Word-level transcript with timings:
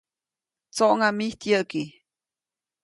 ‒¡Tsoʼŋa 0.75 1.07
mijt 1.17 1.39
yäʼki!‒. 1.49 1.83